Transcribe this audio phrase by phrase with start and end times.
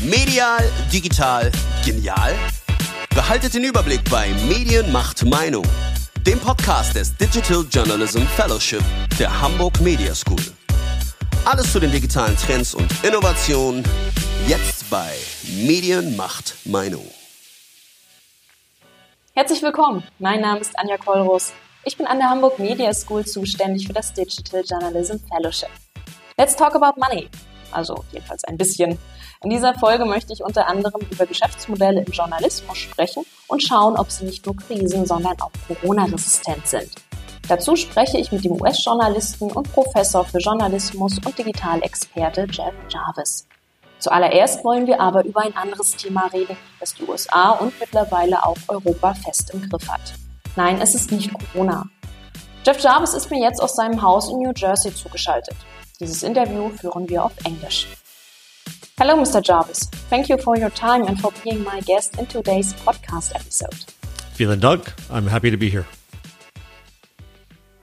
[0.00, 0.58] Medial,
[0.92, 1.50] digital,
[1.84, 2.34] genial?
[3.14, 5.64] Behaltet den Überblick bei Medien macht Meinung,
[6.26, 8.82] dem Podcast des Digital Journalism Fellowship
[9.18, 10.42] der Hamburg Media School.
[11.44, 13.84] Alles zu den digitalen Trends und Innovationen
[14.46, 15.12] jetzt bei
[15.66, 17.06] Medien macht Meinung.
[19.34, 20.02] Herzlich willkommen.
[20.18, 21.52] Mein Name ist Anja Kollros.
[21.84, 25.70] Ich bin an der Hamburg Media School zuständig für das Digital Journalism Fellowship.
[26.36, 27.28] Let's talk about money.
[27.72, 28.98] Also jedenfalls ein bisschen.
[29.42, 34.10] In dieser Folge möchte ich unter anderem über Geschäftsmodelle im Journalismus sprechen und schauen, ob
[34.10, 36.90] sie nicht nur krisen, sondern auch Corona-resistent sind.
[37.48, 43.46] Dazu spreche ich mit dem US-Journalisten und Professor für Journalismus und Digitalexperte Jeff Jarvis.
[43.98, 48.56] Zuallererst wollen wir aber über ein anderes Thema reden, das die USA und mittlerweile auch
[48.68, 50.14] Europa fest im Griff hat.
[50.56, 51.84] Nein, es ist nicht Corona.
[52.64, 55.56] Jeff Jarvis ist mir jetzt aus seinem Haus in New Jersey zugeschaltet.
[56.02, 57.86] Dieses Interview führen wir auf Englisch.
[58.98, 59.40] Hello, Mr.
[59.40, 59.88] Jarvis.
[60.10, 63.86] Thank you for your time and for being my guest in today's podcast episode.
[64.34, 64.92] Vielen Dank.
[65.12, 65.86] I'm happy to be here.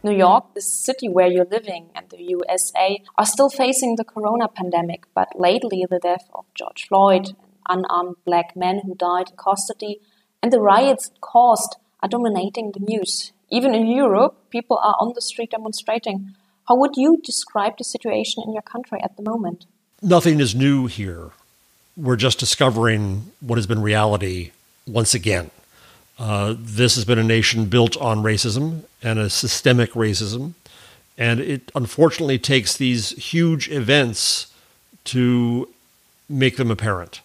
[0.03, 4.50] New York, the city where you're living, and the USA are still facing the corona
[4.50, 7.38] pandemic, but lately the death of George Floyd,
[7.70, 10.02] an unarmed black man who died in custody,
[10.44, 13.31] and the riots it caused are dominating the news.
[13.50, 16.36] Even in Europe, people are on the street demonstrating.
[16.70, 19.66] How would you describe the situation in your country at the moment?
[20.03, 21.31] Nothing is new here.
[21.98, 24.52] We're just discovering what has been reality
[24.86, 25.50] once again.
[26.20, 30.53] Uh, this has been a nation built on racism and a systemic racism.
[31.17, 34.53] And it unfortunately takes these huge events
[35.06, 35.67] to
[36.30, 37.22] make them apparent.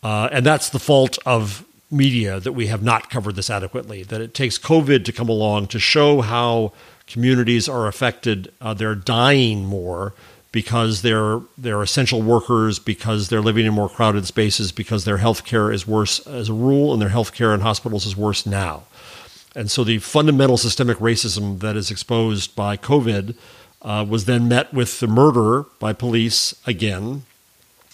[0.00, 4.20] Uh, and that's the fault of media that we have not covered this adequately, that
[4.20, 6.72] it takes COVID to come along to show how
[7.10, 8.52] communities are affected.
[8.60, 10.14] Uh, they're dying more
[10.52, 15.44] because they're they're essential workers, because they're living in more crowded spaces, because their health
[15.44, 18.84] care is worse as a rule, and their health care in hospitals is worse now.
[19.54, 23.34] And so the fundamental systemic racism that is exposed by COVID
[23.82, 27.24] uh, was then met with the murder by police again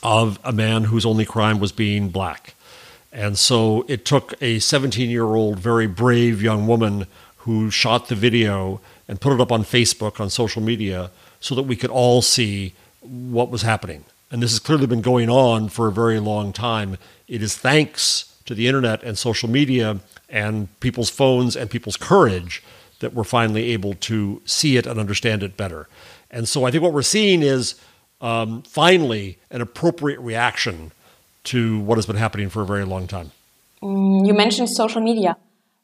[0.02, 2.54] of a man whose only crime was being black.
[3.12, 7.06] And so it took a 17 year old, very brave young woman
[7.38, 11.62] who shot the video and put it up on Facebook, on social media, so that
[11.62, 14.04] we could all see what was happening.
[14.30, 16.98] And this has clearly been going on for a very long time.
[17.28, 22.62] It is thanks to the internet and social media and people's phones and people's courage
[23.00, 25.88] that we're finally able to see it and understand it better.
[26.30, 27.76] And so I think what we're seeing is
[28.20, 30.92] um, finally an appropriate reaction
[31.44, 33.30] to what has been happening for a very long time.
[33.82, 35.36] Mm, you mentioned social media.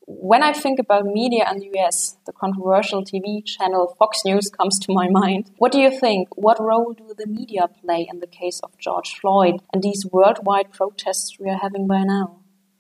[0.07, 4.79] When I think about media in the US, the controversial TV channel Fox News comes
[4.81, 5.51] to my mind.
[5.59, 6.29] What do you think?
[6.37, 10.73] What role do the media play in the case of George Floyd and these worldwide
[10.73, 12.39] protests we are having by now?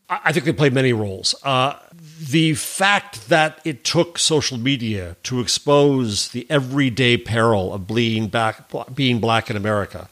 [0.08, 1.34] I think they play many roles.
[1.42, 1.78] Uh,
[2.20, 8.70] the fact that it took social media to expose the everyday peril of being, back,
[8.94, 10.10] being black in America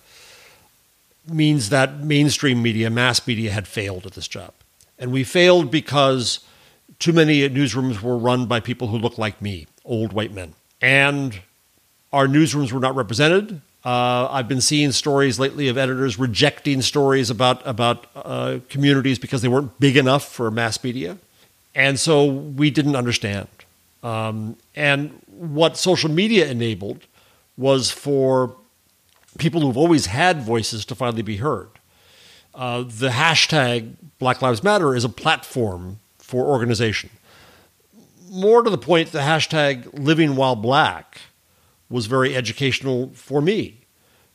[1.28, 4.54] means that mainstream media, mass media, had failed at this job.
[4.98, 6.40] And we failed because
[7.00, 10.54] too many newsrooms were run by people who looked like me, old white men.
[10.80, 11.40] And
[12.12, 13.60] our newsrooms were not represented.
[13.84, 19.40] Uh, I've been seeing stories lately of editors rejecting stories about about uh, communities because
[19.40, 21.16] they weren't big enough for mass media,
[21.74, 23.48] and so we didn't understand.
[24.02, 27.06] Um, and what social media enabled
[27.56, 28.54] was for
[29.38, 31.68] people who've always had voices to finally be heard.
[32.54, 35.99] Uh, the hashtag Black Lives Matter is a platform
[36.30, 37.10] for organization.
[38.30, 41.20] More to the point, the hashtag Living While Black
[41.88, 43.80] was very educational for me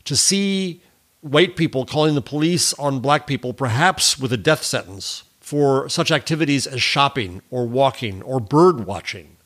[0.03, 0.83] to see
[1.21, 6.11] white people calling the police on black people, perhaps with a death sentence, for such
[6.11, 9.37] activities as shopping or walking or bird watching.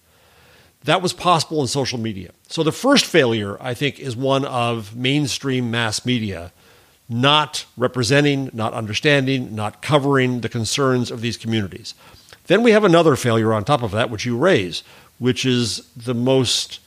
[0.86, 2.32] That was possible in social media.
[2.48, 6.52] So the first failure, I think, is one of mainstream mass media
[7.10, 11.96] not representing, not understanding, not covering the concerns of these communities.
[12.50, 14.82] Then we have another failure on top of that, which you raise,
[15.20, 16.80] which is the most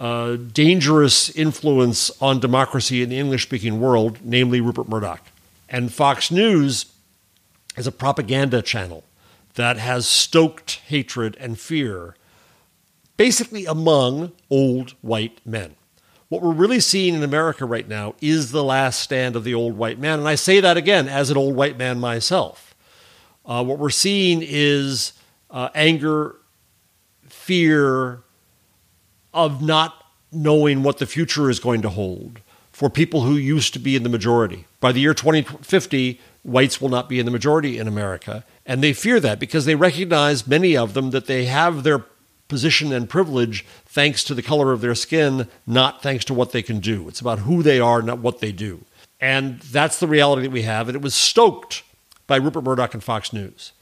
[0.00, 5.20] uh, dangerous influence on democracy in the English speaking world, namely Rupert Murdoch.
[5.68, 6.86] And Fox News
[7.76, 9.04] is a propaganda channel
[9.56, 12.16] that has stoked hatred and fear,
[13.18, 15.74] basically among old white men.
[16.30, 19.76] What we're really seeing in America right now is the last stand of the old
[19.76, 20.20] white man.
[20.20, 22.73] And I say that again as an old white man myself.
[23.46, 25.12] Uh, what we're seeing is
[25.50, 26.36] uh, anger,
[27.28, 28.22] fear,
[29.32, 32.40] of not knowing what the future is going to hold,
[32.72, 34.66] for people who used to be in the majority.
[34.80, 38.44] By the year 2050, whites will not be in the majority in America.
[38.66, 42.04] And they fear that because they recognize, many of them, that they have their
[42.48, 46.62] position and privilege thanks to the color of their skin, not thanks to what they
[46.62, 47.08] can do.
[47.08, 48.84] It's about who they are, not what they do.
[49.20, 50.88] And that's the reality that we have.
[50.88, 51.82] And it was stoked
[52.26, 53.72] by Rupert Murdoch and Fox News.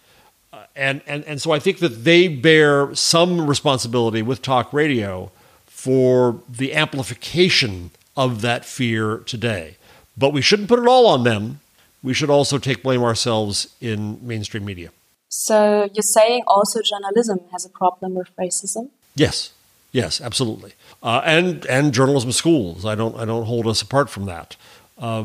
[0.52, 5.30] Uh, and, and, and so I think that they bear some responsibility with talk radio
[5.66, 9.76] for the amplification of that fear today.
[10.16, 11.60] But we shouldn't put it all on them.
[12.02, 14.90] We should also take blame ourselves in mainstream media.
[15.28, 18.90] So you're saying also journalism has a problem with racism?
[19.14, 19.52] Yes,
[19.90, 20.74] yes, absolutely.
[21.02, 22.84] Uh, and and journalism schools.
[22.84, 24.56] I don't I don't hold us apart from that.
[24.98, 25.24] Uh,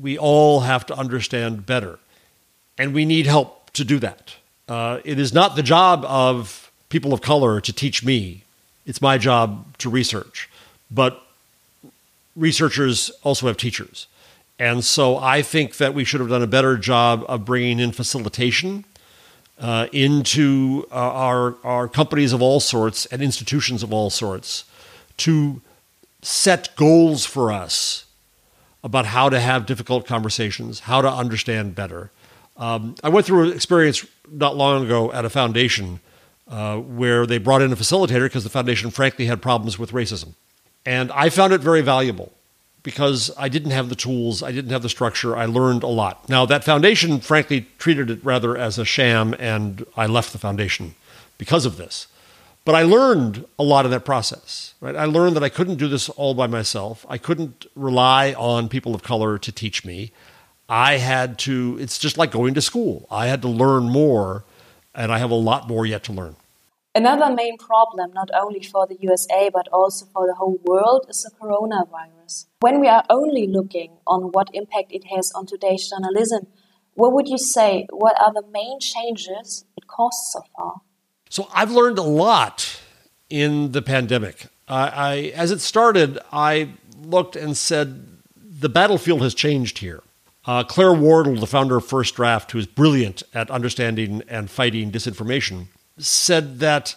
[0.00, 1.98] we all have to understand better,
[2.78, 4.34] and we need help to do that.
[4.68, 8.44] Uh, it is not the job of people of color to teach me.
[8.86, 10.48] It's my job to research,
[10.90, 11.22] but
[12.36, 14.06] researchers also have teachers.
[14.58, 17.92] And so I think that we should have done a better job of bringing in
[17.92, 18.84] facilitation
[19.58, 24.64] uh, into uh, our, our companies of all sorts and institutions of all sorts
[25.18, 25.60] to
[26.22, 28.06] set goals for us
[28.84, 32.10] about how to have difficult conversations, how to understand better.
[32.56, 36.00] Um, I went through an experience not long ago at a foundation
[36.48, 40.34] uh, where they brought in a facilitator because the foundation, frankly, had problems with racism.
[40.84, 42.32] And I found it very valuable
[42.82, 45.36] because I didn't have the tools, I didn't have the structure.
[45.36, 46.28] I learned a lot.
[46.28, 50.94] Now, that foundation, frankly, treated it rather as a sham, and I left the foundation
[51.38, 52.08] because of this.
[52.64, 54.74] But I learned a lot in that process.
[54.80, 54.94] Right?
[54.94, 57.04] I learned that I couldn't do this all by myself.
[57.08, 60.12] I couldn't rely on people of color to teach me.
[60.72, 63.06] I had to, it's just like going to school.
[63.10, 64.44] I had to learn more,
[64.94, 66.34] and I have a lot more yet to learn.
[66.94, 71.20] Another main problem, not only for the USA but also for the whole world, is
[71.24, 72.46] the coronavirus.
[72.60, 76.46] When we are only looking on what impact it has on today's journalism,
[76.94, 77.86] what would you say?
[77.90, 80.80] What are the main changes it caused so far?
[81.28, 82.80] So I've learned a lot
[83.28, 84.46] in the pandemic.
[84.68, 90.02] I, I as it started, I looked and said the battlefield has changed here.
[90.44, 94.90] Uh, Claire Wardle, the founder of First Draft, who is brilliant at understanding and fighting
[94.90, 95.66] disinformation,
[95.98, 96.96] said that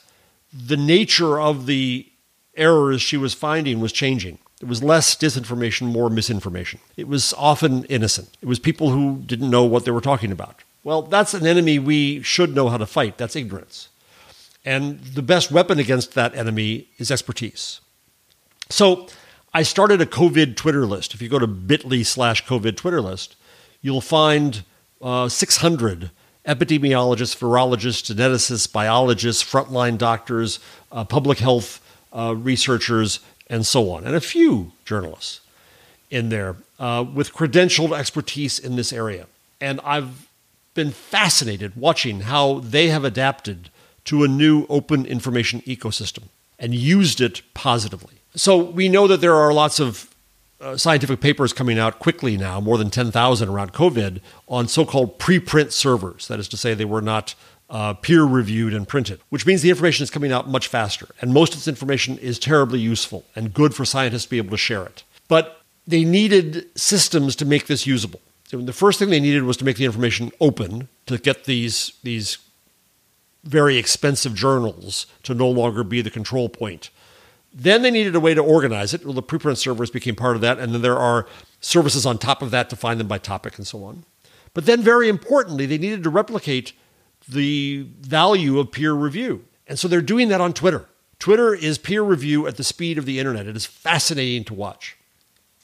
[0.51, 2.11] the nature of the
[2.55, 4.39] errors she was finding was changing.
[4.61, 6.79] It was less disinformation, more misinformation.
[6.95, 8.29] It was often innocent.
[8.41, 10.63] It was people who didn't know what they were talking about.
[10.83, 13.17] Well, that's an enemy we should know how to fight.
[13.17, 13.89] That's ignorance.
[14.63, 17.81] And the best weapon against that enemy is expertise.
[18.69, 19.07] So
[19.55, 21.13] I started a COVID Twitter list.
[21.13, 23.37] If you go to bit.ly slash COVID Twitter list,
[23.81, 24.65] you'll find
[25.01, 26.11] uh, 600
[26.45, 30.59] epidemiologists, virologists, geneticists, biologists, frontline doctors,
[30.91, 31.79] uh, public health
[32.11, 35.39] uh, researchers, and so on, and a few journalists
[36.11, 39.25] in there uh, with credentialed expertise in this area.
[39.61, 40.27] And I've
[40.73, 43.69] been fascinated watching how they have adapted
[44.03, 46.23] to a new open information ecosystem
[46.59, 48.15] and used it positively.
[48.35, 50.13] So we know that there are lots of
[50.59, 55.19] uh, scientific papers coming out quickly now, more than 10,000 around COVID, on so called
[55.19, 56.27] preprint servers.
[56.27, 57.35] That is to say, they were not
[57.69, 61.07] uh, peer reviewed and printed, which means the information is coming out much faster.
[61.21, 64.51] And most of this information is terribly useful and good for scientists to be able
[64.51, 65.03] to share it.
[65.27, 68.21] But they needed systems to make this usable.
[68.45, 71.93] So the first thing they needed was to make the information open to get these,
[72.03, 72.37] these
[73.43, 76.89] very expensive journals to no longer be the control point
[77.57, 79.05] then they needed a way to organize it.
[79.05, 81.25] Well, the preprint servers became part of that, and then there are
[81.61, 84.03] services on top of that to find them by topic and so on.
[84.53, 86.73] But then, very importantly, they needed to replicate
[87.27, 89.45] the value of peer review.
[89.67, 90.85] And so they're doing that on Twitter.
[91.17, 93.47] Twitter is peer review at the speed of the internet.
[93.47, 94.97] It is fascinating to watch.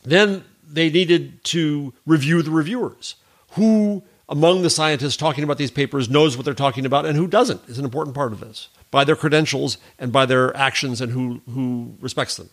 [0.04, 3.16] Then they needed to review the reviewers.
[3.52, 7.28] Who among the scientists talking about these papers knows what they're talking about and who
[7.28, 11.12] doesn't is an important part of this by their credentials and by their actions and
[11.12, 12.50] who, who respects them.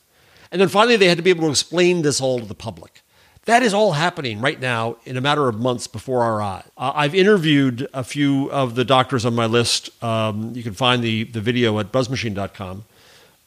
[0.51, 3.03] And then finally, they had to be able to explain this all to the public.
[3.45, 6.65] That is all happening right now in a matter of months before our eyes.
[6.77, 9.91] Uh, I've interviewed a few of the doctors on my list.
[10.03, 12.85] Um, you can find the, the video at buzzmachine.com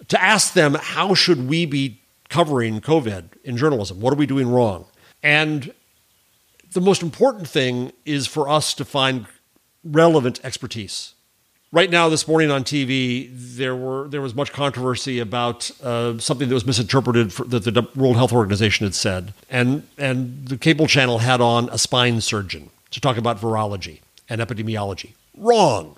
[0.07, 3.99] to ask them how should we be covering COVID in journalism?
[3.99, 4.85] What are we doing wrong?
[5.21, 5.73] And
[6.71, 9.27] the most important thing is for us to find
[9.83, 11.13] relevant expertise
[11.71, 16.49] right now this morning on TV there were there was much controversy about uh, something
[16.49, 20.87] that was misinterpreted for, that the World Health Organization had said, and and the cable
[20.87, 23.99] channel had on a spine surgeon to talk about virology
[24.29, 25.11] and epidemiology.
[25.37, 25.97] Wrong,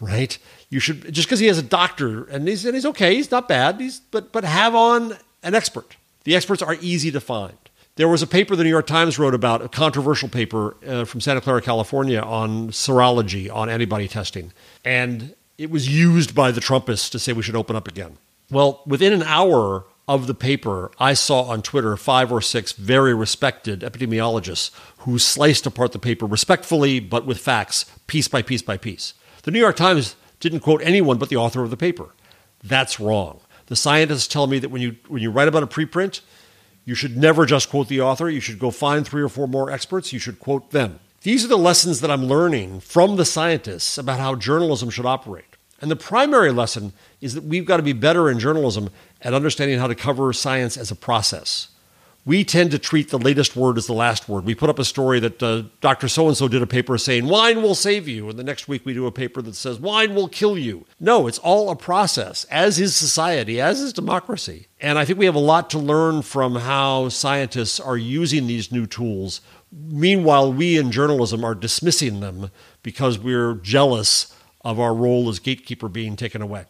[0.00, 0.36] right?
[0.70, 3.48] You should just because he has a doctor and he's and he's okay, he's not
[3.48, 5.96] bad, he's but but have on an expert.
[6.24, 7.56] The experts are easy to find.
[7.96, 11.20] There was a paper the New York Times wrote about, a controversial paper uh, from
[11.20, 14.52] Santa Clara, California, on serology, on antibody testing.
[14.84, 18.18] And it was used by the Trumpists to say we should open up again.
[18.50, 23.14] Well, within an hour of the paper, I saw on Twitter five or six very
[23.14, 28.76] respected epidemiologists who sliced apart the paper respectfully, but with facts, piece by piece by
[28.76, 29.14] piece.
[29.44, 32.08] The New York Times didn't quote anyone but the author of the paper.
[32.60, 33.40] That's wrong.
[33.66, 36.22] The scientists tell me that when you, when you write about a preprint,
[36.84, 38.28] you should never just quote the author.
[38.28, 40.12] You should go find three or four more experts.
[40.12, 41.00] You should quote them.
[41.22, 45.56] These are the lessons that I'm learning from the scientists about how journalism should operate.
[45.80, 48.90] And the primary lesson is that we've got to be better in journalism
[49.22, 51.68] at understanding how to cover science as a process.
[52.26, 54.46] We tend to treat the latest word as the last word.
[54.46, 56.08] We put up a story that uh, Dr.
[56.08, 58.30] So and so did a paper saying, wine will save you.
[58.30, 60.86] And the next week we do a paper that says, wine will kill you.
[60.98, 64.68] No, it's all a process, as is society, as is democracy.
[64.80, 68.72] And I think we have a lot to learn from how scientists are using these
[68.72, 69.42] new tools.
[69.70, 72.50] Meanwhile, we in journalism are dismissing them
[72.82, 76.64] because we're jealous of our role as gatekeeper being taken away.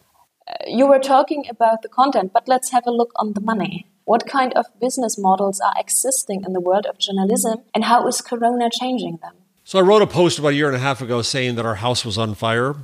[0.67, 3.87] You were talking about the content, but let's have a look on the money.
[4.05, 8.21] What kind of business models are existing in the world of journalism, and how is
[8.21, 9.33] Corona changing them?
[9.63, 11.75] So, I wrote a post about a year and a half ago saying that our
[11.75, 12.75] house was on fire,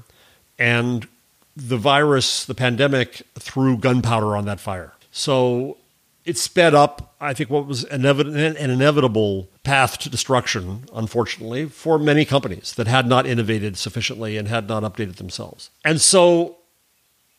[0.58, 1.08] and
[1.56, 4.94] the virus, the pandemic, threw gunpowder on that fire.
[5.12, 5.78] So,
[6.26, 12.26] it sped up, I think, what was an inevitable path to destruction, unfortunately, for many
[12.26, 15.72] companies that had not innovated sufficiently and had not updated themselves.
[15.84, 16.58] And so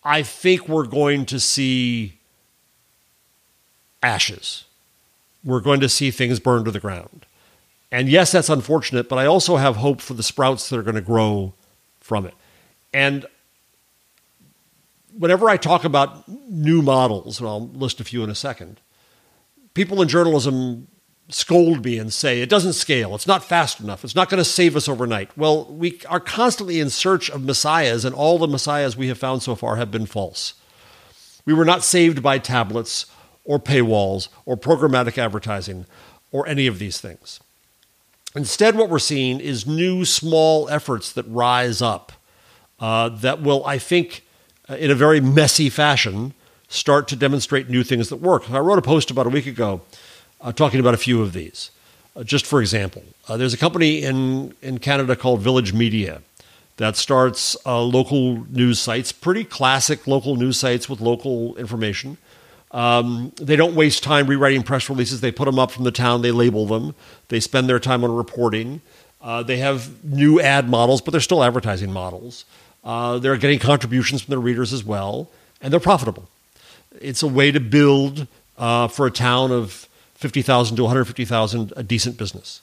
[0.03, 2.19] I think we're going to see
[4.03, 4.65] ashes.
[5.45, 7.27] We're going to see things burned to the ground.
[7.91, 10.95] And yes, that's unfortunate, but I also have hope for the sprouts that are going
[10.95, 11.53] to grow
[12.01, 12.35] from it.
[12.95, 13.27] And
[15.17, 18.81] whenever I talk about new models, and I'll list a few in a second,
[19.75, 20.89] people in journalism
[21.29, 24.45] scold me and say it doesn't scale, it's not fast enough, it's not going to
[24.45, 25.37] save us overnight.
[25.37, 29.43] Well, we are constantly in search of messiahs, and all the messiahs we have found
[29.43, 30.55] so far have been false.
[31.45, 33.07] We were not saved by tablets
[33.45, 35.87] or paywalls or programmatic advertising
[36.31, 37.41] or any of these things.
[38.35, 42.13] Instead, what we're seeing is new small efforts that rise up
[42.81, 44.25] uh, that will, I think,
[44.69, 46.35] uh, in a very messy fashion,
[46.69, 48.51] start to demonstrate new things that work.
[48.51, 49.83] I wrote a post about a week ago
[50.41, 51.71] uh, talking about a few of these.
[52.17, 56.23] Uh, just for example, uh, there's a company in, in Canada called Village Media
[56.79, 62.17] that starts uh, local news sites, pretty classic local news sites with local information.
[62.73, 65.21] Um, they don't waste time rewriting press releases.
[65.21, 66.95] They put them up from the town, they label them,
[67.29, 68.81] they spend their time on reporting.
[69.21, 72.45] Uh, they have new ad models, but they're still advertising models.
[72.83, 76.29] Uh, they're getting contributions from their readers as well, and they're profitable.
[77.01, 78.27] It's a way to build
[78.59, 82.63] uh, for a town of 50,000 to 150,000 a decent business.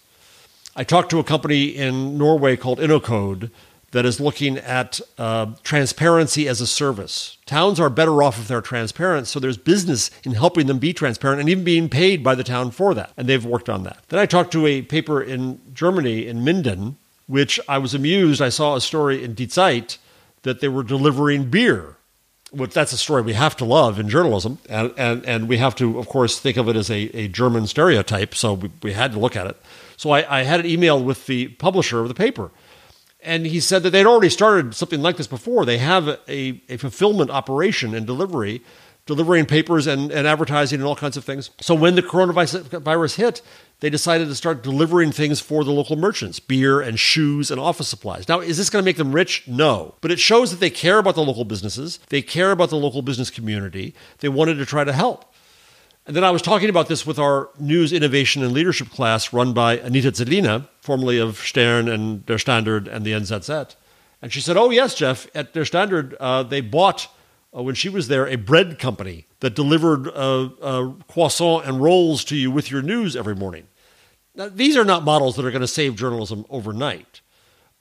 [0.76, 3.52] I talked to a company in Norway called Innocode
[3.92, 7.38] that is looking at uh, transparency as a service.
[7.46, 11.40] Towns are better off if they're transparent, so there's business in helping them be transparent
[11.40, 13.12] and even being paid by the town for that.
[13.18, 14.04] And they've worked on that.
[14.10, 18.42] Then I talked to a paper in Germany, in Minden, which I was amused.
[18.42, 19.98] I saw a story in Die Zeit
[20.44, 21.96] that they were delivering beer.
[22.52, 25.76] But that's a story we have to love in journalism, and, and, and we have
[25.76, 29.12] to, of course, think of it as a, a German stereotype, so we, we had
[29.12, 29.58] to look at it.
[29.98, 32.50] So I, I had an email with the publisher of the paper
[33.22, 35.66] and he said that they'd already started something like this before.
[35.66, 38.62] They have a, a fulfillment operation and delivery,
[39.06, 41.50] delivering papers and, and advertising and all kinds of things.
[41.60, 43.42] So when the coronavirus virus hit,
[43.82, 47.88] they decided to start delivering things for the local merchants beer and shoes and office
[47.88, 48.28] supplies.
[48.28, 49.48] Now, is this going to make them rich?
[49.48, 49.96] No.
[50.02, 53.02] But it shows that they care about the local businesses, they care about the local
[53.02, 55.29] business community, they wanted to try to help.
[56.06, 59.54] And then I was talking about this with our news innovation and leadership class run
[59.54, 63.76] by Anita Zielina, formerly of Stern and Der Standard and the NZZ.
[64.22, 67.08] And she said, Oh, yes, Jeff, at Der Standard, uh, they bought,
[67.56, 72.24] uh, when she was there, a bread company that delivered uh, uh croissant and rolls
[72.26, 73.68] to you with your news every morning.
[74.36, 77.22] Now, these are not models that are going to save journalism overnight,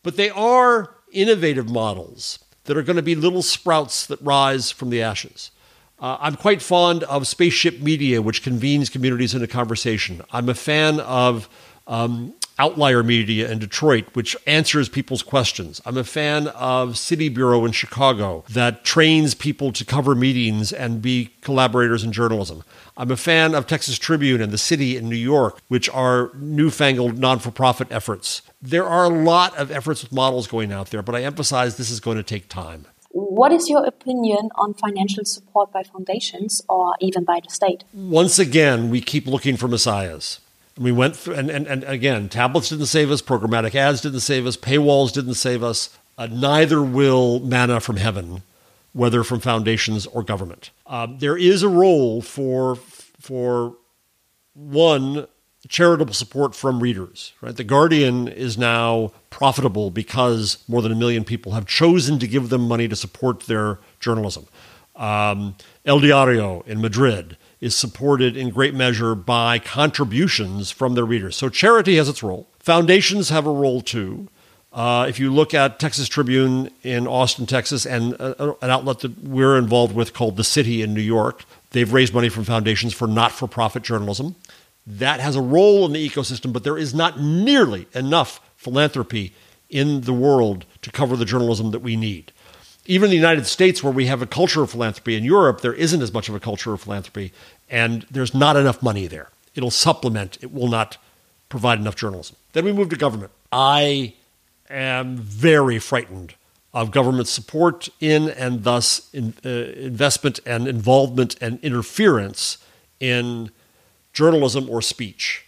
[0.02, 4.90] but they are innovative models that are going to be little sprouts that rise from
[4.90, 5.50] the ashes.
[6.00, 10.22] Uh, I'm quite fond of Spaceship Media, which convenes communities into conversation.
[10.30, 11.48] I'm a fan of
[11.88, 15.80] um, Outlier Media in Detroit, which answers people's questions.
[15.84, 21.00] I'm a fan of City Bureau in Chicago that trains people to cover meetings and
[21.00, 22.62] be collaborators in journalism.
[22.96, 27.18] I'm a fan of Texas Tribune and the City in New York, which are newfangled
[27.18, 28.42] non for profit efforts.
[28.60, 31.90] There are a lot of efforts with models going out there, but I emphasize this
[31.90, 32.86] is going to take time.
[33.18, 37.82] What is your opinion on financial support by foundations or even by the state?
[37.92, 40.38] Once again, we keep looking for messiahs.
[40.78, 44.46] We went through, and, and, and again, tablets didn't save us, programmatic ads didn't save
[44.46, 45.98] us, paywalls didn't save us.
[46.16, 48.42] Uh, neither will manna from heaven,
[48.92, 50.70] whether from foundations or government.
[50.86, 53.74] Uh, there is a role for for
[54.54, 55.26] one
[55.68, 57.32] charitable support from readers.
[57.40, 62.26] Right, the Guardian is now profitable because more than a million people have chosen to
[62.26, 64.46] give them money to support their journalism.
[64.96, 71.36] Um, El Diario in Madrid is supported in great measure by contributions from their readers.
[71.36, 72.48] So charity has its role.
[72.58, 74.28] Foundations have a role too.
[74.72, 79.24] Uh, if you look at Texas Tribune in Austin, Texas, and uh, an outlet that
[79.24, 83.08] we're involved with called The City in New York, they've raised money from foundations for
[83.08, 84.36] not for profit journalism.
[84.90, 89.34] That has a role in the ecosystem, but there is not nearly enough philanthropy
[89.68, 92.32] in the world to cover the journalism that we need.
[92.86, 95.74] Even in the United States, where we have a culture of philanthropy, in Europe, there
[95.74, 97.34] isn't as much of a culture of philanthropy,
[97.68, 99.28] and there's not enough money there.
[99.54, 100.96] It'll supplement, it will not
[101.50, 102.36] provide enough journalism.
[102.54, 103.30] Then we move to government.
[103.52, 104.14] I
[104.70, 106.34] am very frightened
[106.72, 112.56] of government support in and thus in, uh, investment and involvement and interference
[113.00, 113.50] in
[114.12, 115.44] journalism or speech.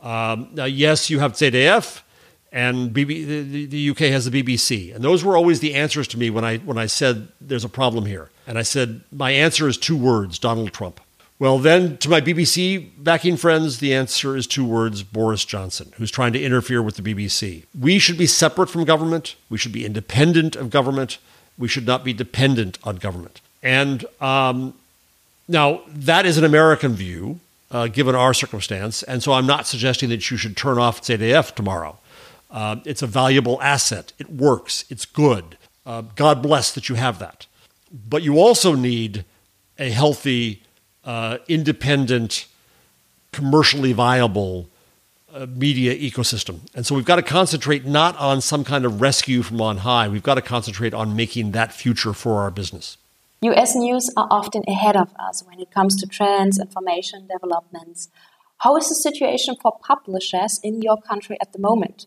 [0.00, 2.02] Um, now, yes, you have ZDF,
[2.52, 6.18] and BB, the, the, UK has the BBC, and those were always the answers to
[6.18, 9.68] me when I when I said there's a problem here, and I said my answer
[9.68, 11.00] is two words: Donald Trump.
[11.38, 16.10] Well, then to my BBC backing friends, the answer is two words Boris Johnson, who's
[16.10, 17.64] trying to interfere with the BBC.
[17.78, 19.36] We should be separate from government.
[19.48, 21.16] We should be independent of government.
[21.56, 23.40] We should not be dependent on government.
[23.62, 24.74] And um,
[25.48, 27.40] now, that is an American view,
[27.70, 29.02] uh, given our circumstance.
[29.02, 31.98] And so I'm not suggesting that you should turn off ZDF tomorrow.
[32.50, 35.56] Uh, it's a valuable asset, it works, it's good.
[35.86, 37.46] Uh, God bless that you have that.
[37.92, 39.24] But you also need
[39.78, 40.62] a healthy,
[41.04, 42.46] uh, independent,
[43.32, 44.68] commercially viable
[45.32, 46.60] uh, media ecosystem.
[46.74, 50.08] And so we've got to concentrate not on some kind of rescue from on high,
[50.08, 52.96] we've got to concentrate on making that future for our business.
[53.42, 58.08] US news are often ahead of us when it comes to trends, information, developments.
[58.58, 62.06] How is the situation for publishers in your country at the moment?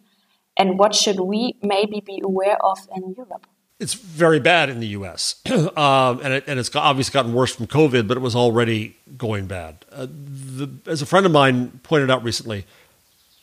[0.55, 3.47] And what should we maybe be aware of in Europe?
[3.79, 5.41] it's very bad in the U.S.
[5.51, 9.45] um, and, it, and it's obviously gotten worse from COVID, but it was already going
[9.45, 9.85] bad.
[9.91, 12.65] Uh, the, as a friend of mine pointed out recently,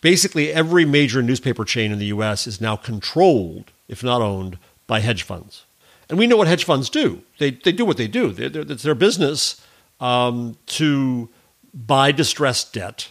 [0.01, 2.47] basically every major newspaper chain in the U.S.
[2.47, 5.67] is now controlled, if not owned, by hedge funds.
[6.11, 7.23] And we know what hedge funds do.
[7.39, 8.33] They, they do what they do.
[8.33, 9.65] They're, they're, it's their business
[10.01, 11.29] um, to
[11.73, 13.11] buy distressed debt,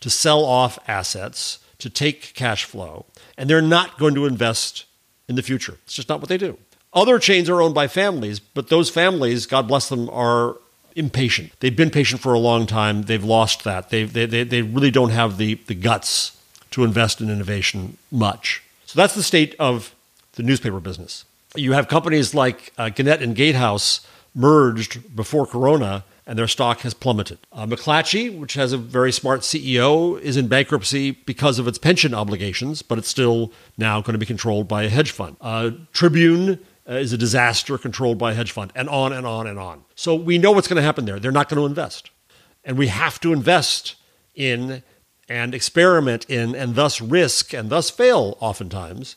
[0.00, 3.04] to sell off assets, to take cash flow,
[3.36, 4.86] and they're not going to invest
[5.28, 5.76] in the future.
[5.84, 6.58] It's just not what they do.
[6.92, 10.56] Other chains are owned by families, but those families, God bless them, are
[10.96, 11.52] impatient.
[11.60, 13.02] They've been patient for a long time.
[13.02, 13.90] They've lost that.
[13.90, 18.62] They, they, they, they really don't have the, the guts to invest in innovation much.
[18.86, 19.94] So that's the state of
[20.32, 21.24] the newspaper business.
[21.58, 26.94] You have companies like uh, Gannett and Gatehouse merged before Corona, and their stock has
[26.94, 27.38] plummeted.
[27.52, 32.14] Uh, McClatchy, which has a very smart CEO, is in bankruptcy because of its pension
[32.14, 35.36] obligations, but it's still now going to be controlled by a hedge fund.
[35.40, 39.46] Uh, Tribune uh, is a disaster controlled by a hedge fund, and on and on
[39.46, 39.84] and on.
[39.94, 41.18] So we know what's going to happen there.
[41.18, 42.10] They're not going to invest.
[42.64, 43.96] And we have to invest
[44.34, 44.82] in
[45.28, 49.16] and experiment in and thus risk and thus fail oftentimes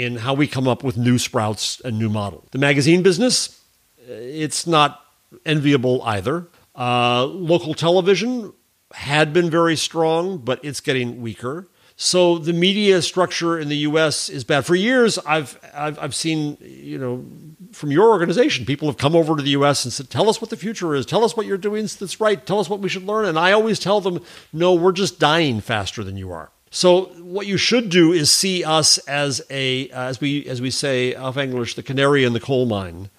[0.00, 2.48] in how we come up with new sprouts and new models.
[2.52, 3.60] The magazine business,
[4.08, 5.04] uh, it's not
[5.44, 6.48] enviable either.
[6.74, 8.52] Uh, local television
[8.94, 11.68] had been very strong, but it's getting weaker.
[11.96, 14.30] So the media structure in the U.S.
[14.30, 14.64] is bad.
[14.64, 17.26] For years, I've, I've, I've seen, you know,
[17.72, 19.84] from your organization, people have come over to the U.S.
[19.84, 21.04] and said, "Tell us what the future is.
[21.04, 22.44] Tell us what you're doing that's right.
[22.46, 25.60] Tell us what we should learn." And I always tell them, "No, we're just dying
[25.60, 30.20] faster than you are." So what you should do is see us as a, as
[30.20, 33.10] we as we say of English, the canary in the coal mine,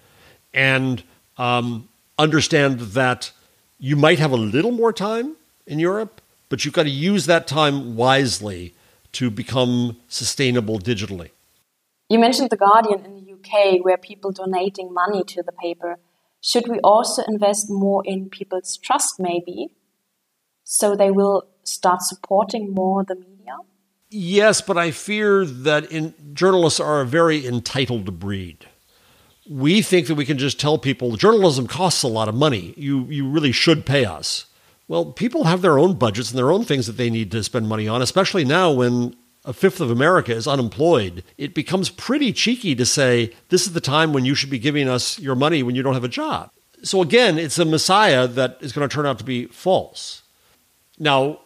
[0.53, 1.03] and
[1.37, 3.31] um, understand that
[3.77, 5.35] you might have a little more time
[5.65, 8.73] in Europe, but you've got to use that time wisely
[9.13, 11.31] to become sustainable digitally.
[12.07, 15.97] You mentioned The Guardian in the UK, where people donating money to the paper.
[16.39, 19.69] Should we also invest more in people's trust, maybe,
[20.63, 23.30] so they will start supporting more the media?
[24.11, 28.67] Yes, but I fear that in, journalists are a very entitled breed
[29.49, 32.73] we think that we can just tell people journalism costs a lot of money.
[32.77, 34.45] You you really should pay us.
[34.87, 37.67] Well, people have their own budgets and their own things that they need to spend
[37.67, 41.23] money on, especially now when a fifth of America is unemployed.
[41.37, 44.87] It becomes pretty cheeky to say this is the time when you should be giving
[44.87, 46.51] us your money when you don't have a job.
[46.83, 50.23] So again, it's a messiah that is going to turn out to be false.
[50.99, 51.39] Now,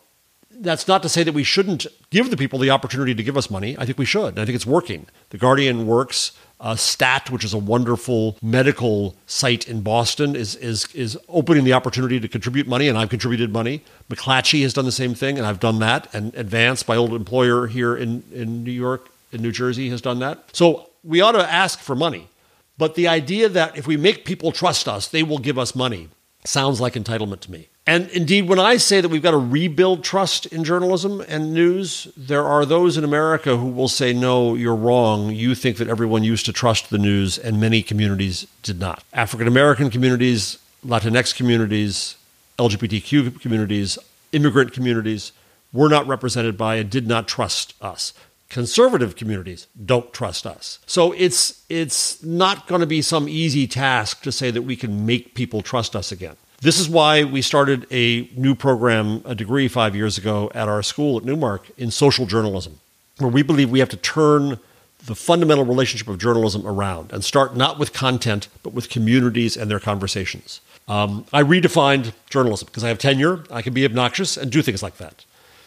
[0.59, 3.49] that's not to say that we shouldn't give the people the opportunity to give us
[3.49, 3.77] money.
[3.77, 4.39] I think we should.
[4.39, 5.07] I think it's working.
[5.29, 6.31] The Guardian works.
[6.57, 11.73] Uh, Stat, which is a wonderful medical site in Boston, is is is opening the
[11.73, 13.83] opportunity to contribute money, and I've contributed money.
[14.09, 16.07] McClatchy has done the same thing, and I've done that.
[16.13, 20.19] And Advance, my old employer here in in New York, in New Jersey, has done
[20.19, 20.45] that.
[20.53, 22.29] So we ought to ask for money.
[22.77, 26.09] But the idea that if we make people trust us, they will give us money
[26.47, 27.67] sounds like entitlement to me.
[27.87, 32.07] And indeed, when I say that we've got to rebuild trust in journalism and news,
[32.17, 35.29] there are those in America who will say, no, you're wrong.
[35.29, 39.03] You think that everyone used to trust the news, and many communities did not.
[39.13, 42.15] African American communities, Latinx communities,
[42.57, 43.99] LGBTQ communities,
[44.31, 45.31] immigrant communities
[45.71, 48.13] were not represented by and did not trust us.
[48.49, 50.79] Conservative communities don't trust us.
[50.87, 55.05] So it's it's not going to be some easy task to say that we can
[55.05, 56.37] make people trust us again.
[56.65, 60.81] This is why we started a new program, a degree five years ago at our
[60.81, 62.79] school at Newmark in social journalism,
[63.19, 64.57] where we believe we have to turn
[65.05, 69.69] the fundamental relationship of journalism around and start not with content, but with communities and
[69.69, 70.59] their conversations.
[70.87, 74.81] Um, I redefined journalism because I have tenure, I can be obnoxious and do things
[74.81, 75.23] like that.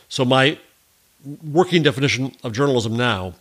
[0.09, 0.59] So, my
[1.45, 3.35] working definition of journalism now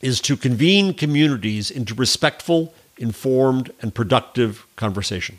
[0.00, 5.38] is to convene communities into respectful, informed, and productive conversation.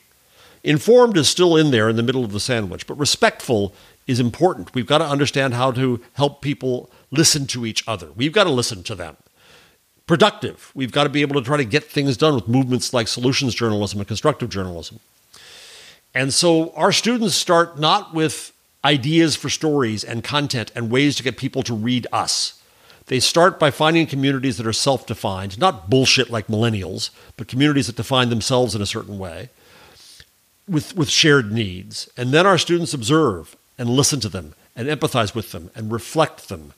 [0.66, 3.72] Informed is still in there in the middle of the sandwich, but respectful
[4.08, 4.74] is important.
[4.74, 8.12] We've got to understand how to help people listen to each other.
[8.16, 9.16] We've got to listen to them.
[10.08, 10.72] Productive.
[10.74, 13.54] We've got to be able to try to get things done with movements like solutions
[13.54, 15.02] journalism and constructive journalism.
[16.16, 18.52] And so our students start not with
[18.84, 22.60] ideas for stories and content and ways to get people to read us.
[23.06, 27.86] They start by finding communities that are self defined, not bullshit like millennials, but communities
[27.86, 29.50] that define themselves in a certain way
[30.68, 32.10] with, with shared needs.
[32.18, 36.50] And then our students observe and listen to them and empathize with them and reflect
[36.50, 36.74] them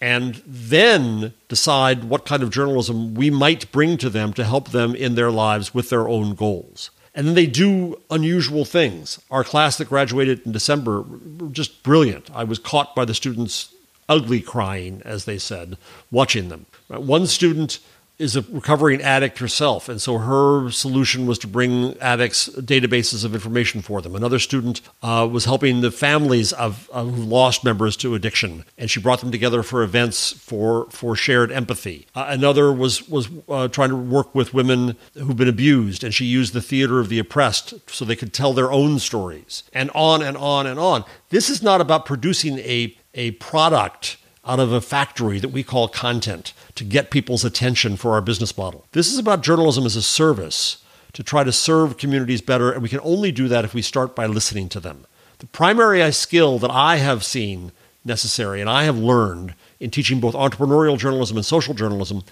[0.00, 4.94] and then decide what kind of journalism we might bring to them to help them
[4.94, 6.90] in their lives with their own goals.
[7.14, 9.20] And then they do unusual things.
[9.30, 11.04] Our class that graduated in December,
[11.50, 12.30] just brilliant.
[12.32, 13.74] I was caught by the students
[14.08, 15.76] ugly crying, as they said,
[16.10, 16.66] watching them.
[16.88, 17.78] One student
[18.20, 23.34] is a recovering addict herself, and so her solution was to bring addicts databases of
[23.34, 24.14] information for them.
[24.14, 28.90] Another student uh, was helping the families of uh, who lost members to addiction, and
[28.90, 32.06] she brought them together for events for for shared empathy.
[32.14, 36.26] Uh, another was was uh, trying to work with women who've been abused, and she
[36.26, 40.22] used the theater of the oppressed so they could tell their own stories, and on
[40.22, 41.04] and on and on.
[41.30, 45.88] This is not about producing a a product out of a factory that we call
[45.88, 48.86] content to get people's attention for our business model.
[48.92, 52.88] This is about journalism as a service to try to serve communities better, and we
[52.88, 55.06] can only do that if we start by listening to them.
[55.38, 57.72] The primary skill that I have seen
[58.04, 62.22] necessary and I have learned in teaching both entrepreneurial journalism and social journalism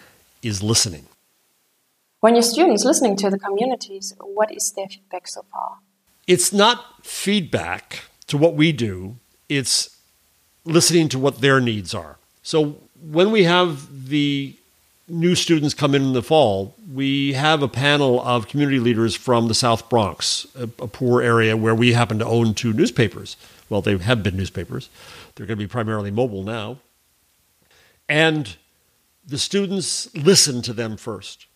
[0.43, 1.07] is listening.
[2.21, 5.79] When your students listening to the communities, what is their feedback so far?
[6.27, 9.17] It's not feedback to what we do,
[9.49, 9.97] it's
[10.65, 12.19] listening to what their needs are.
[12.43, 14.55] So when we have the
[15.09, 19.49] new students come in in the fall, we have a panel of community leaders from
[19.49, 23.37] the South Bronx, a, a, poor area where we happen to own two newspapers.
[23.71, 24.89] Well, they have been newspapers.
[25.35, 26.79] They're going to be primarily mobile now.
[28.09, 28.57] And
[29.27, 31.47] the students listen to them first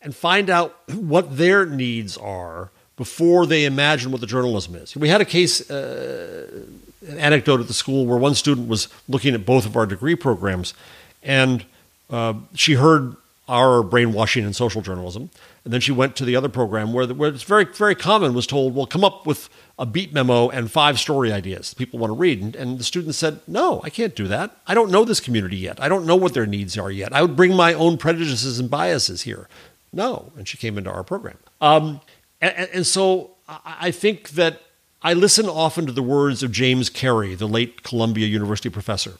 [0.00, 4.96] and find out what their needs are before they imagine what the journalism is.
[4.96, 6.64] We had a case, uh,
[7.06, 10.14] an anecdote at the school where one student was looking at both of our degree
[10.14, 10.74] programs,
[11.22, 11.64] and
[12.10, 13.16] uh, she heard
[13.48, 15.28] our brainwashing in social journalism,
[15.64, 18.32] and then she went to the other program where, the, where it's very very common
[18.32, 22.10] was told, well, come up with a beat memo and five story ideas people want
[22.10, 24.56] to read, and, and the student said, no, I can't do that.
[24.66, 25.82] I don't know this community yet.
[25.82, 27.12] I don't know what their needs are yet.
[27.12, 29.48] I would bring my own prejudices and biases here.
[29.92, 31.38] No, and she came into our program.
[31.60, 32.00] Um,
[32.40, 34.62] and, and so I think that
[35.02, 39.14] I listen often to the words of James Carey, the late Columbia University professor,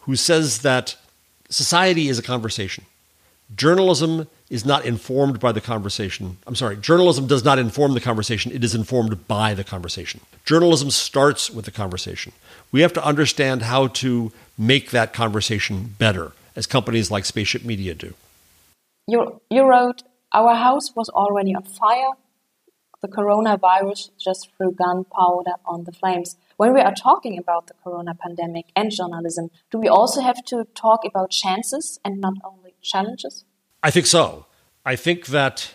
[0.00, 0.96] who says that
[1.50, 2.86] society is a conversation.
[3.54, 6.38] Journalism is not informed by the conversation.
[6.46, 10.20] I'm sorry, journalism does not inform the conversation, it is informed by the conversation.
[10.46, 12.32] Journalism starts with the conversation.
[12.72, 17.94] We have to understand how to make that conversation better, as companies like Spaceship Media
[17.94, 18.14] do.
[19.06, 22.12] You, you wrote, Our house was already on fire
[23.00, 26.36] the coronavirus just threw gunpowder on the flames.
[26.56, 30.66] When we are talking about the corona pandemic and journalism, do we also have to
[30.74, 33.44] talk about chances and not only challenges?
[33.82, 34.46] I think so.
[34.84, 35.72] I think that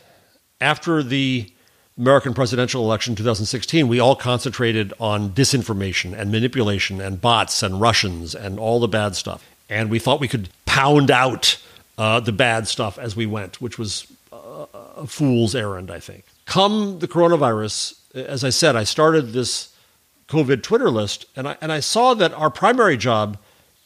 [0.60, 1.50] after the
[1.98, 8.34] American presidential election 2016, we all concentrated on disinformation and manipulation and bots and Russians
[8.34, 9.48] and all the bad stuff.
[9.70, 11.58] And we thought we could pound out
[11.98, 14.66] uh, the bad stuff as we went, which was uh,
[14.98, 16.26] a fool's errand, I think.
[16.46, 19.74] Come the coronavirus, as I said, I started this
[20.28, 23.38] COVID Twitter list, and I, and I saw that our primary job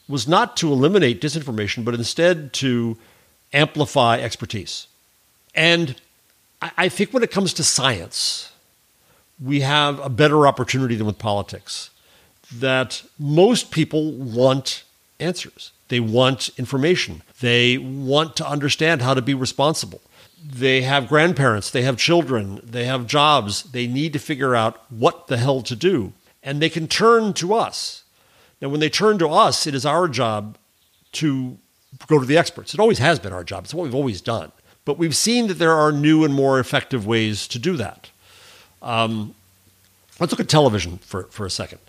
[0.07, 2.97] was not to eliminate disinformation, but instead to
[3.53, 4.87] amplify expertise.
[5.53, 5.99] And
[6.61, 8.51] I think when it comes to science,
[9.43, 11.91] we have a better opportunity than with politics.
[12.51, 14.83] That most people want
[15.19, 20.01] answers, they want information, they want to understand how to be responsible.
[20.43, 25.27] They have grandparents, they have children, they have jobs, they need to figure out what
[25.27, 26.13] the hell to do.
[26.41, 28.03] And they can turn to us.
[28.61, 30.57] Now, when they turn to us, it is our job
[31.13, 31.57] to
[32.07, 32.73] go to the experts.
[32.73, 34.51] It always has been our job, it's what we've always done.
[34.85, 38.09] But we've seen that there are new and more effective ways to do that.
[38.81, 39.35] Um,
[40.19, 41.79] let's look at television for, for a second.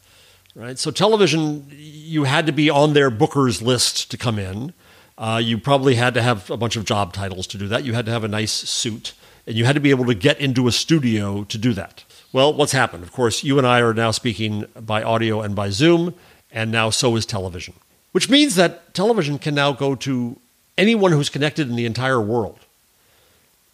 [0.54, 0.78] Right?
[0.78, 4.72] So, television, you had to be on their bookers list to come in.
[5.18, 7.84] Uh, you probably had to have a bunch of job titles to do that.
[7.84, 9.14] You had to have a nice suit,
[9.46, 12.04] and you had to be able to get into a studio to do that.
[12.32, 13.02] Well, what's happened?
[13.02, 16.14] Of course, you and I are now speaking by audio and by Zoom,
[16.52, 17.74] and now so is television,
[18.12, 20.38] which means that television can now go to
[20.76, 22.60] anyone who's connected in the entire world.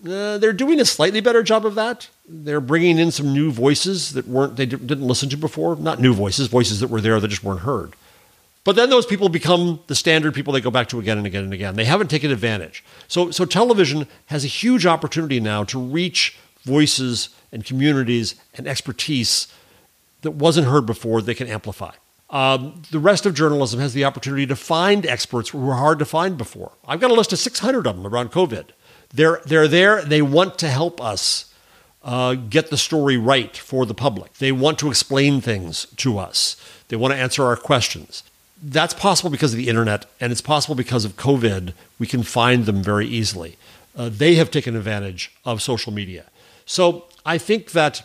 [0.02, 2.08] Uh, they're doing a slightly better job of that.
[2.26, 5.76] They're bringing in some new voices that weren't they didn't listen to before.
[5.76, 7.94] Not new voices, voices that were there that just weren't heard.
[8.64, 11.44] But then those people become the standard people they go back to again and again
[11.44, 11.76] and again.
[11.76, 12.82] They haven't taken advantage.
[13.08, 19.48] So, so television has a huge opportunity now to reach voices and communities and expertise
[20.22, 21.20] that wasn't heard before.
[21.20, 21.92] They can amplify.
[22.30, 26.06] Um, the rest of journalism has the opportunity to find experts who were hard to
[26.06, 26.72] find before.
[26.88, 28.70] I've got a list of 600 of them around COVID.
[29.12, 31.52] They're, they're there, they want to help us
[32.02, 34.34] uh, get the story right for the public.
[34.34, 36.56] They want to explain things to us,
[36.88, 38.24] they want to answer our questions.
[38.66, 41.74] That's possible because of the internet, and it's possible because of COVID.
[41.98, 43.56] We can find them very easily.
[43.94, 46.24] Uh, they have taken advantage of social media.
[46.64, 48.02] So I think that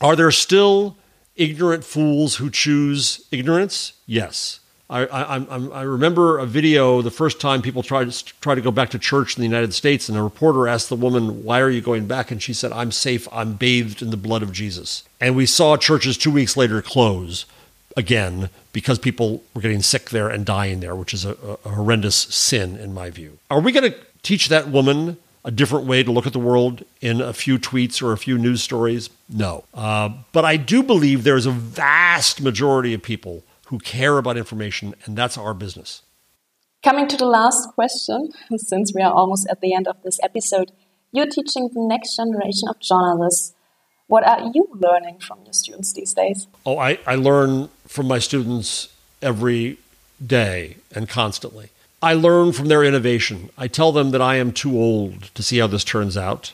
[0.00, 0.96] are there still
[1.36, 3.94] ignorant fools who choose ignorance?
[4.06, 4.60] Yes.
[4.90, 8.70] I, I, I, remember a video the first time people tried to try to go
[8.70, 11.70] back to church in the United States, and a reporter asked the woman, "Why are
[11.70, 13.26] you going back?" And she said, "I'm safe.
[13.32, 17.46] I'm bathed in the blood of Jesus." And we saw churches two weeks later close
[17.96, 22.16] again because people were getting sick there and dying there, which is a, a horrendous
[22.16, 23.38] sin in my view.
[23.50, 26.84] Are we going to teach that woman a different way to look at the world
[27.00, 29.10] in a few tweets or a few news stories?
[29.28, 29.64] No.
[29.74, 34.94] Uh, but I do believe there's a vast majority of people who care about information,
[35.04, 36.02] and that's our business.
[36.82, 40.70] Coming to the last question, since we are almost at the end of this episode,
[41.12, 43.54] you're teaching the next generation of journalists.
[44.06, 46.46] What are you learning from your students these days?
[46.66, 49.78] Oh, I, I learn from my students every
[50.24, 51.70] day and constantly.
[52.02, 53.48] I learn from their innovation.
[53.56, 56.52] I tell them that I am too old to see how this turns out.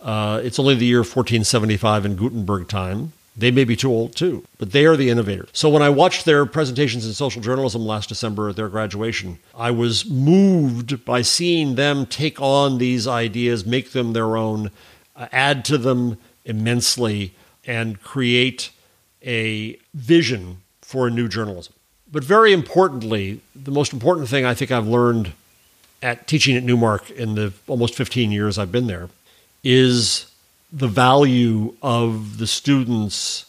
[0.00, 3.12] Uh, it's only the year 1475 in Gutenberg time.
[3.36, 5.48] They may be too old too, but they are the innovators.
[5.52, 9.70] So when I watched their presentations in social journalism last December at their graduation, I
[9.70, 14.72] was moved by seeing them take on these ideas, make them their own,
[15.14, 18.70] uh, add to them immensely, and create
[19.24, 21.74] a vision for a new journalism.
[22.10, 25.32] But very importantly, the most important thing I think I've learned
[26.02, 29.08] at teaching at Newmark in the almost 15 years I've been there
[29.62, 30.30] is
[30.72, 33.44] the value of the students'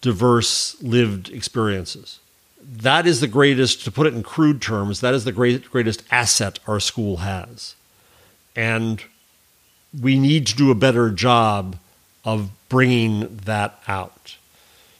[0.00, 2.18] diverse lived experiences.
[2.62, 6.02] That is the greatest, to put it in crude terms, that is the great, greatest
[6.10, 7.74] asset our school has.
[8.56, 9.02] And
[9.98, 11.76] we need to do a better job
[12.24, 14.36] of bringing that out.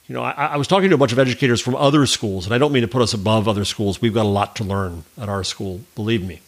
[0.07, 2.53] You know, I, I, was talking to a bunch of educators from other schools, and
[2.53, 4.01] I don't mean to put us above other schools.
[4.01, 6.41] We've got a lot to learn at our school, believe me.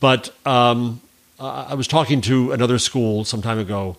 [0.00, 1.00] But um,
[1.38, 3.96] I was talking to another school some time ago,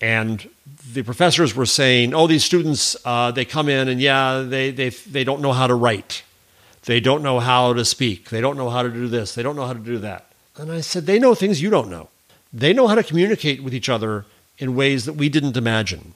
[0.00, 0.48] and
[0.92, 4.88] the professors were saying, "Oh, these students, uh, they come in and yeah, they they
[4.88, 6.24] they don't know how to write,
[6.86, 9.56] they don't know how to speak, they don't know how to do this, they don't
[9.56, 12.08] know how to do that." And I said, "They know things you don't know.
[12.52, 14.24] They know how to communicate with each other
[14.60, 16.14] in ways that we didn't imagine.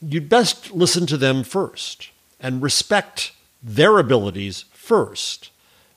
[0.00, 3.30] You'd best listen to them first and respect
[3.62, 5.50] their abilities first,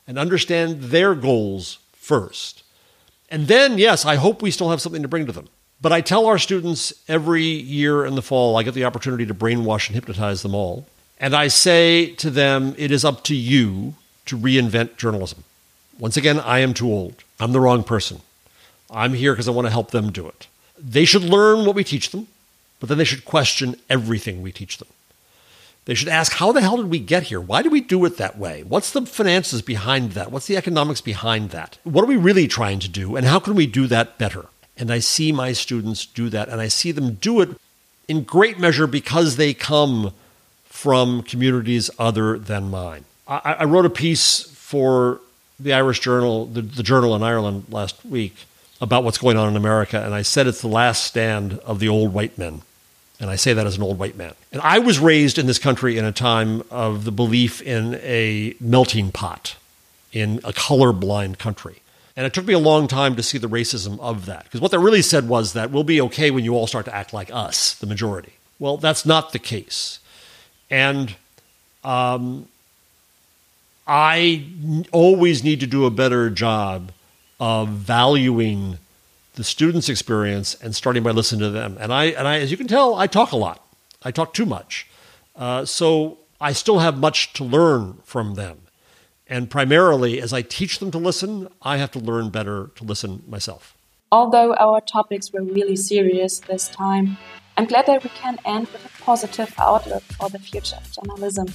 [0.07, 2.61] and understand their goals first,
[3.31, 5.47] and then, yes, I hope we still have something to bring to them."
[5.81, 9.33] But I tell our students every year in the fall, I get the opportunity to
[9.33, 10.85] brainwash and hypnotize them all.
[11.19, 13.95] And I say to them, it is up to you
[14.27, 15.43] to reinvent journalism.
[15.97, 17.23] Once again, I am too old.
[17.39, 18.21] I'm the wrong person.
[18.91, 20.47] I'm here because I want to help them do it.
[20.77, 22.27] They should learn what we teach them.
[22.79, 24.87] but then they should question everything we teach them.
[25.85, 27.39] They should ask, how the hell did we get here?
[27.39, 28.63] Why do we do it that way?
[28.63, 30.31] What's the finances behind that?
[30.31, 31.77] What's the economics behind that?
[31.83, 33.15] What are we really trying to do?
[33.15, 34.47] And how can we do that better?
[34.77, 37.49] And I see my students do that, and I see them do it
[38.07, 40.13] in great measure because they come
[40.65, 43.05] from communities other than mine.
[43.27, 45.21] I, I wrote a piece for
[45.59, 48.45] the Irish Journal, the, the Journal in Ireland last week
[48.81, 51.89] about what's going on in America, and I said it's the last stand of the
[51.89, 52.61] old white men.
[53.19, 54.33] And I say that as an old white man.
[54.51, 58.55] And I was raised in this country in a time of the belief in a
[58.59, 59.55] melting pot,
[60.11, 61.81] in a colorblind country.
[62.17, 64.43] And it took me a long time to see the racism of that.
[64.45, 66.95] Because what they really said was that we'll be okay when you all start to
[66.95, 68.33] act like us, the majority.
[68.59, 69.99] Well, that's not the case.
[70.69, 71.15] And
[71.83, 72.47] um,
[73.87, 74.45] I
[74.91, 76.91] always need to do a better job
[77.39, 78.77] of valuing
[79.33, 81.77] the student's experience and starting by listening to them.
[81.79, 83.65] And I, and I, as you can tell, I talk a lot.
[84.03, 84.87] I talk too much.
[85.35, 88.59] Uh, so I still have much to learn from them.
[89.27, 93.23] And primarily, as I teach them to listen, I have to learn better to listen
[93.27, 93.75] myself.
[94.11, 97.17] Although our topics were really serious this time,
[97.57, 101.47] I'm glad that we can end with a positive outlook for the future of journalism.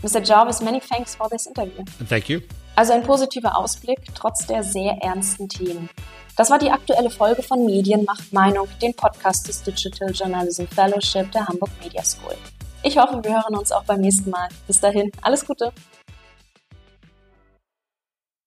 [0.00, 0.24] Mr.
[0.24, 1.84] Jarvis, many thanks for this interview.
[1.84, 2.42] Thank you.
[2.74, 5.90] Also ein positiver Ausblick trotz der sehr ernsten Themen.
[6.36, 11.30] Das war die aktuelle Folge von Medien macht Meinung, dem Podcast des Digital Journalism Fellowship
[11.32, 12.34] der Hamburg Media School.
[12.82, 14.48] Ich hoffe, wir hören uns auch beim nächsten Mal.
[14.66, 15.72] Bis dahin, alles Gute!